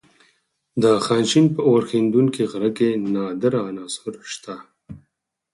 د 0.83 0.83
خانشین 1.05 1.45
په 1.55 1.61
اورښیندونکي 1.69 2.43
غره 2.51 2.71
کې 2.77 2.89
نادره 3.13 3.59
عناصر 3.69 4.13
شته. 4.33 4.55